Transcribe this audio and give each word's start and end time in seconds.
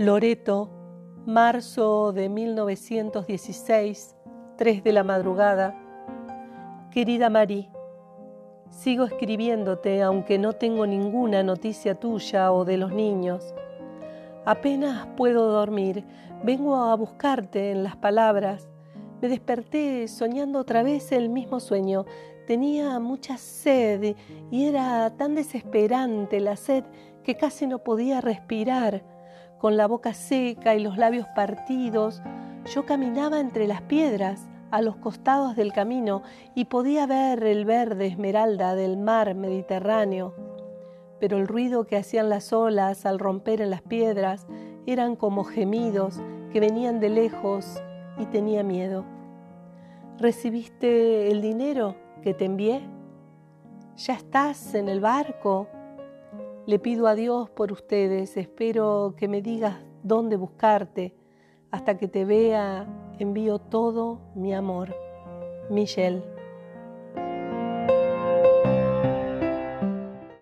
Loreto, 0.00 0.70
marzo 1.26 2.12
de 2.14 2.30
1916, 2.30 4.16
3 4.56 4.82
de 4.82 4.92
la 4.94 5.04
madrugada. 5.04 5.78
Querida 6.90 7.28
Marí, 7.28 7.68
sigo 8.70 9.04
escribiéndote 9.04 10.02
aunque 10.02 10.38
no 10.38 10.54
tengo 10.54 10.86
ninguna 10.86 11.42
noticia 11.42 11.96
tuya 11.96 12.50
o 12.50 12.64
de 12.64 12.78
los 12.78 12.94
niños. 12.94 13.54
Apenas 14.46 15.06
puedo 15.18 15.52
dormir, 15.52 16.06
vengo 16.42 16.76
a 16.76 16.96
buscarte 16.96 17.70
en 17.70 17.82
las 17.82 17.96
palabras. 17.96 18.70
Me 19.20 19.28
desperté 19.28 20.08
soñando 20.08 20.60
otra 20.60 20.82
vez 20.82 21.12
el 21.12 21.28
mismo 21.28 21.60
sueño. 21.60 22.06
Tenía 22.46 22.98
mucha 23.00 23.36
sed 23.36 24.16
y 24.50 24.64
era 24.64 25.14
tan 25.18 25.34
desesperante 25.34 26.40
la 26.40 26.56
sed 26.56 26.84
que 27.22 27.36
casi 27.36 27.66
no 27.66 27.80
podía 27.80 28.22
respirar 28.22 29.19
con 29.60 29.76
la 29.76 29.86
boca 29.86 30.14
seca 30.14 30.74
y 30.74 30.80
los 30.80 30.96
labios 30.96 31.26
partidos, 31.36 32.22
yo 32.74 32.86
caminaba 32.86 33.40
entre 33.40 33.66
las 33.66 33.82
piedras 33.82 34.48
a 34.70 34.80
los 34.80 34.96
costados 34.96 35.54
del 35.54 35.72
camino 35.72 36.22
y 36.54 36.64
podía 36.64 37.06
ver 37.06 37.44
el 37.44 37.66
verde 37.66 38.06
esmeralda 38.06 38.74
del 38.74 38.96
mar 38.96 39.34
Mediterráneo. 39.34 40.34
Pero 41.18 41.36
el 41.36 41.46
ruido 41.46 41.84
que 41.84 41.98
hacían 41.98 42.30
las 42.30 42.54
olas 42.54 43.04
al 43.04 43.18
romper 43.18 43.60
en 43.60 43.68
las 43.68 43.82
piedras 43.82 44.46
eran 44.86 45.14
como 45.14 45.44
gemidos 45.44 46.22
que 46.52 46.60
venían 46.60 46.98
de 46.98 47.10
lejos 47.10 47.82
y 48.18 48.24
tenía 48.26 48.62
miedo. 48.62 49.04
¿Recibiste 50.18 51.30
el 51.30 51.42
dinero 51.42 51.96
que 52.22 52.32
te 52.32 52.46
envié? 52.46 52.80
¿Ya 53.96 54.14
estás 54.14 54.74
en 54.74 54.88
el 54.88 55.00
barco? 55.00 55.68
Le 56.66 56.78
pido 56.78 57.06
a 57.06 57.14
Dios 57.14 57.50
por 57.50 57.72
ustedes, 57.72 58.36
espero 58.36 59.14
que 59.16 59.28
me 59.28 59.42
digas 59.42 59.78
dónde 60.02 60.36
buscarte. 60.36 61.14
Hasta 61.70 61.96
que 61.96 62.08
te 62.08 62.24
vea, 62.24 62.86
envío 63.18 63.58
todo 63.58 64.20
mi 64.34 64.52
amor. 64.52 64.94
Michelle. 65.70 66.39